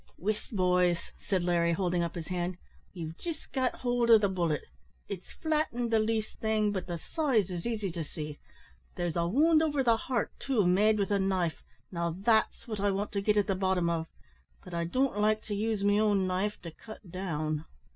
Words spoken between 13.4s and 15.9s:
the bottom of, but I don't like to use